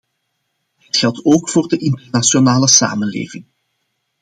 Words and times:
Dat 0.85 0.97
geldt 0.97 1.25
ook 1.25 1.49
voor 1.49 1.67
de 1.67 1.77
internationale 1.77 2.67
samenleving. 2.67 3.45